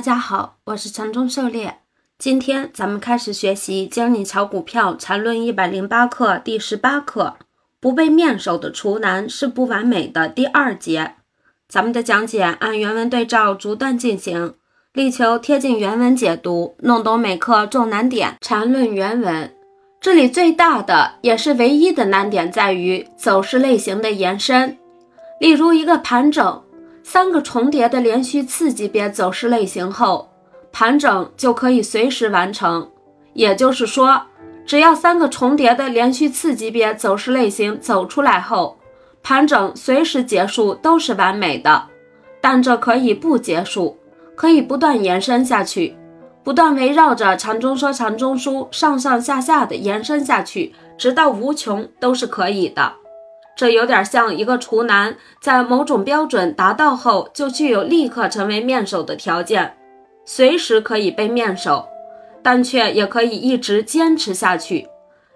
[0.00, 1.80] 大家好，我是禅中狩猎。
[2.16, 7.36] 今天咱们开始学习《教你炒股票缠论一百零八课》第十八课：
[7.80, 11.16] 不被面首的厨男是不完美的第二节。
[11.68, 14.54] 咱们的讲解按原文对照逐段进行，
[14.94, 18.38] 力求贴近原文解读，弄懂每课重难点。
[18.40, 19.54] 缠论原文，
[20.00, 24.78] 这里最大的也是唯一的难点在于走势类型的延伸。
[25.38, 26.62] 例如一个盘整。
[27.02, 30.30] 三个重叠的连续次级别走势类型后，
[30.70, 32.88] 盘整就可以随时完成。
[33.32, 34.22] 也就是说，
[34.66, 38.78] 只要三个重叠的连续次级别走势类型走出来后，
[39.22, 41.82] 盘整随时结束都是完美的。
[42.40, 43.98] 但这可以不结束，
[44.34, 45.96] 可以不断延伸下去，
[46.42, 52.92] 不断围绕着长中说长中书上上下下的延伸下去，直到无穷都是可以的。
[53.60, 59.76] 这有点像一个厨男，在某种标准达到后，就具有立刻成为面首的条件，
[60.24, 61.86] 随时可以被面首，
[62.42, 64.88] 但却也可以一直坚持下去，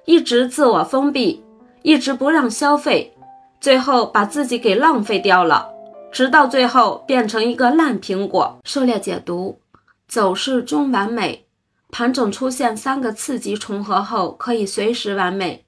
[0.07, 1.45] 一直自我封闭，
[1.83, 3.15] 一直不让消费，
[3.61, 5.69] 最后把自己给浪费掉了，
[6.11, 8.59] 直到最后变成一个烂苹果。
[8.65, 9.61] 狩猎解读：
[10.09, 11.45] 走势中完美，
[11.91, 15.67] 盘整出现三个次级重合后，可以随时完美，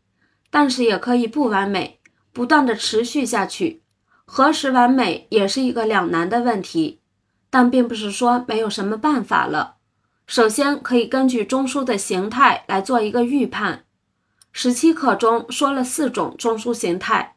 [0.51, 1.96] 但是也可以不完美。
[2.37, 3.81] 不断的持续下去，
[4.27, 7.01] 何时完美也是一个两难的问题，
[7.49, 9.77] 但并不是说没有什么办法了。
[10.27, 13.85] 首先可以根据中枢的形态来做一个预判。
[14.53, 17.37] 十七课中说了四种中枢形态：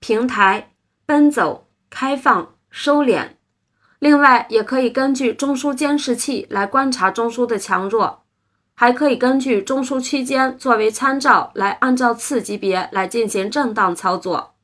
[0.00, 0.72] 平台、
[1.04, 3.32] 奔走、开放、收敛。
[3.98, 8.22] 另外也可以根据中枢监视器来观察中枢的强弱。
[8.80, 14.54] 还可以根据中枢区间作为参照，来按照次级别来进行震荡操作。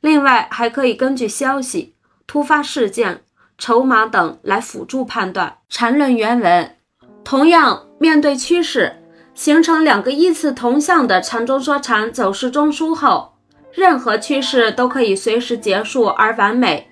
[0.00, 1.94] 另外，还可以根据消息、
[2.26, 3.22] 突发事件、
[3.56, 5.58] 筹码等来辅助判断。
[5.68, 6.74] 缠论原文，
[7.22, 9.00] 同样面对趋势
[9.32, 13.34] 形成两个依次同向的缠中说禅走势中枢后，
[13.72, 16.88] 任何趋势都可以随时结束而完美，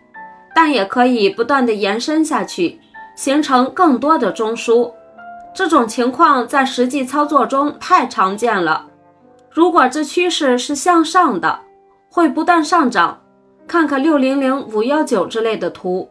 [0.55, 2.81] 但也可以不断的延伸下去，
[3.17, 4.93] 形成更多的中枢。
[5.53, 8.87] 这种情况在实际操作中太常见了。
[9.51, 11.61] 如果这趋势是向上的，
[12.09, 13.21] 会不断上涨。
[13.67, 16.09] 看看六零零五幺九之类的图，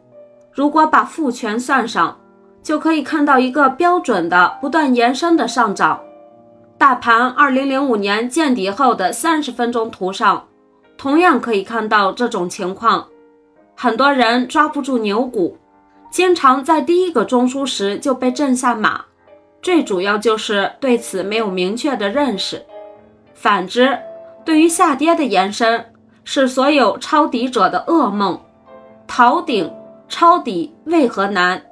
[0.54, 2.18] 如果把复权算上，
[2.64, 6.00] 就可以看到一个标准的不断延伸的上涨。
[6.78, 10.48] 大盘二零零五年见底后的三十分钟图上，
[10.98, 13.08] 同样可以看到这种情况。
[13.76, 15.58] 很多人抓不住牛股，
[16.10, 19.06] 经常在第一个中枢时就被震下马。
[19.62, 22.66] 最主要就是对此没有明确的认识。
[23.34, 23.98] 反之，
[24.46, 25.94] 对于下跌的延伸，
[26.24, 28.40] 是所有抄底者的噩梦。
[29.08, 29.72] 逃顶、
[30.08, 31.64] 抄底为何难？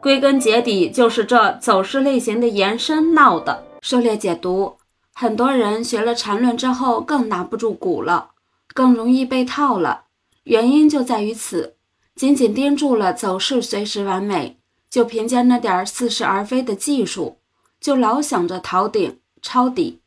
[0.00, 3.64] 归根结底就是这走势类型的延伸闹的。
[3.82, 4.76] 狩猎解读：
[5.14, 8.30] 很多人学了缠论之后更拿不住股了，
[8.74, 10.02] 更容易被套了。
[10.44, 11.76] 原因就在于此，
[12.14, 14.58] 紧紧盯住了走势随时完美。
[14.88, 17.38] 就凭借那点似是而非的技术，
[17.80, 20.00] 就老想着逃顶抄底，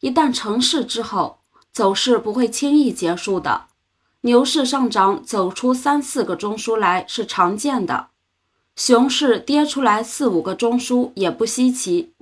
[0.00, 1.38] 一旦成事之后，
[1.72, 3.66] 走势不会轻易结束的。
[4.22, 8.08] 牛市上涨走出三四个中枢来是常见的，
[8.74, 12.14] 熊市跌出来四五个中枢也不稀奇。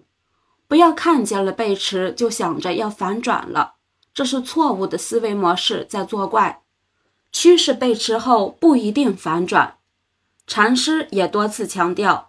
[0.66, 3.74] 不要看见了背驰就想着要反转了，
[4.14, 6.62] 这是错误的思维模式在作怪。
[7.30, 9.76] 趋势背驰后不一定反转。
[10.54, 12.28] 禅师也多次强调，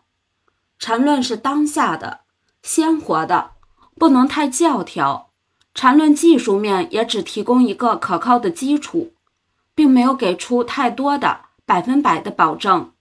[0.80, 2.22] 禅论是当下的、
[2.62, 3.52] 鲜活的，
[4.00, 5.30] 不能太教条。
[5.74, 9.12] 禅论技术面也只提供一个可靠的基础，
[9.76, 12.94] 并没有给出太多的百分百的保证。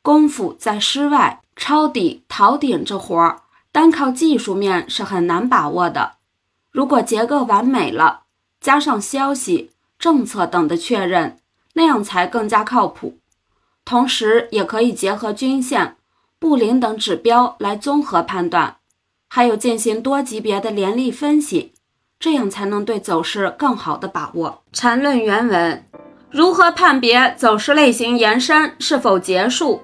[0.00, 6.12] 功夫在诗外，抄底逃顶这活儿，单靠技术面是很难把握的。
[6.70, 8.22] 如果结构完美了，
[8.62, 11.38] 加上消息、政策等的确认，
[11.74, 13.18] 那样才更加靠谱。
[13.88, 15.96] 同时，也可以结合均线、
[16.38, 18.76] 布林等指标来综合判断，
[19.30, 21.72] 还有进行多级别的联立分析，
[22.20, 24.62] 这样才能对走势更好的把握。
[24.74, 25.82] 缠论原文：
[26.30, 29.80] 如何判别走势类型延伸是否结束？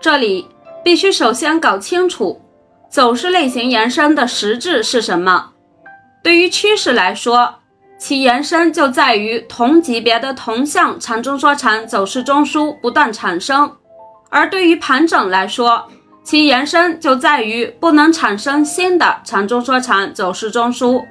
[0.00, 0.46] 这里
[0.84, 2.40] 必须首先搞清楚
[2.88, 5.54] 走势类型延伸的实质是什么。
[6.22, 7.56] 对于趋势来说，
[7.96, 13.76] 其延伸就在于同级别的同向长中说长走势中枢不断产生，
[14.28, 15.88] 而对于盘整来说，
[16.22, 21.04] 其延伸就在于不能产生新的长中说长走势中枢。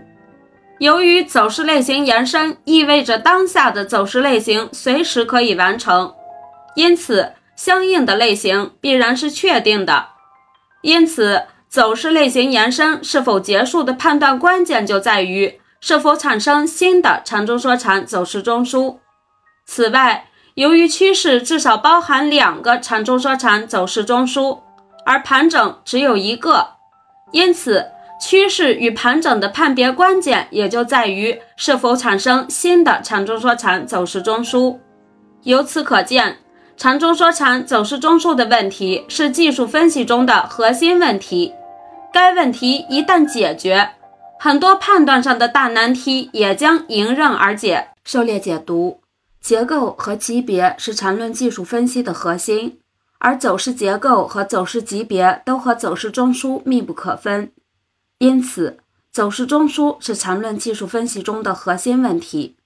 [0.79, 6.13] 由于走势类型延伸意味着当下的走势类型随时可以完成，
[6.75, 10.07] 因此相应的类型必然是确定的，
[10.81, 18.99] 因此，走势类型延伸是否结束的判断关键就在于是否产生新的缠中说禅走势中枢。
[19.65, 24.59] 此外，由于趋势至少包含两个缠中说禅走势中枢，
[25.05, 26.67] 而盘整只有一个，
[27.33, 27.87] 因此。
[28.21, 34.77] 趋势与盘整的判别关键也就在于是否产生新的缠中说禅走势中枢。
[35.41, 36.37] 由此可见，
[36.77, 41.53] 缠中说禅走势中枢的问题是技术分析中的核心问题。
[42.13, 43.89] 该问题一旦解决，
[44.43, 47.91] 很多判断上的大难题也将迎刃而解。
[48.03, 48.99] 狩猎解读：
[49.39, 52.77] 结构和级别是缠论技术分析的核心，
[53.19, 57.53] 而走势结构和走势级别都和走势中枢密不可分。
[58.17, 58.79] 因此，
[59.09, 62.57] 走势中枢是缠论技术分析中的核心问题。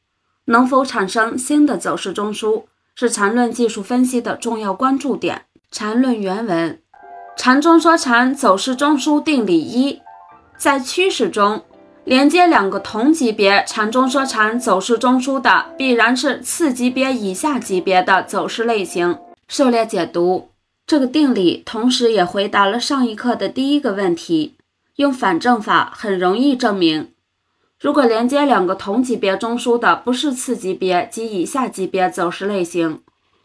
[0.45, 2.63] 能否产生新的走势中枢，
[2.95, 5.43] 是缠论技术分析的重要关注点。
[5.71, 6.81] 缠论原文：
[7.35, 10.01] 缠中说禅走势中枢定理一，
[10.57, 11.63] 在趋势中，
[12.03, 19.19] 连接两个同级别缠中说禅走势中枢的，必然是次级别以下级别的走势类型。
[19.47, 20.49] 狩猎解读：
[20.87, 24.55] 这个定理同时也回答了上一课的第一个问题。
[24.95, 27.11] 用反证法很容易证明，
[27.79, 33.01] 如果连接两个同级别中枢的不是次级别及以下级别走势类型，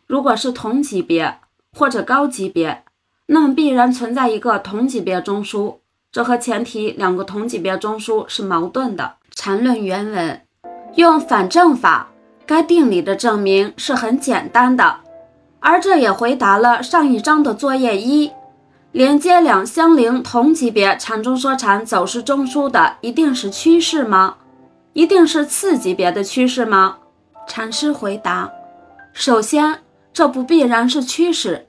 [0.07, 1.41] 如果是同级别
[1.77, 2.85] 或者高级别，
[3.27, 5.77] 那么必然存在一个同级别中枢，
[6.13, 9.15] 这和前提两个同级别中枢是矛盾的。
[9.35, 10.43] 缠论原文
[10.97, 12.11] 用反证法，
[12.45, 15.01] 该定理的证明是很简单的，
[15.59, 18.31] 而这也回答了上一章的作业一。
[18.93, 24.37] 连接两相邻同级别缠中说禅走势中枢的，一定是趋势吗？
[24.93, 26.99] 一定是次级别的趋势吗？
[27.47, 28.53] 禅师回答：
[29.15, 29.79] 首先，
[30.13, 31.67] 这不必然是趋势，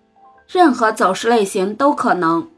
[0.48, 2.50] 任何走势类型都可能。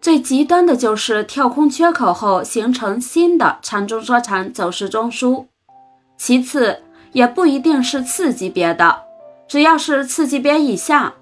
[0.00, 5.46] 最极端的就是跳空缺口后形成新的缠中说禅走势中枢。
[6.16, 6.82] 其次，
[7.12, 9.02] 也不一定是次级别的，
[9.46, 11.14] 只要是次级别以下，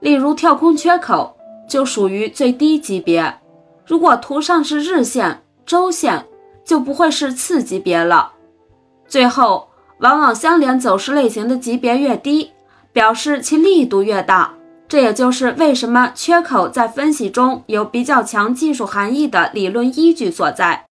[0.00, 1.34] 例如跳空缺口。
[1.68, 3.40] 就属于最低级别。
[3.84, 6.24] 如果图上是日线、周线，
[6.64, 8.34] 就不会是次级别了。
[9.08, 9.68] 最后，
[9.98, 12.52] 往往相连走势类型的级别越低，
[12.92, 14.45] 表示其力度越大。
[14.88, 20.84] 这也就是为什么缺口在分析中有比较强技术含义的理论依据所在。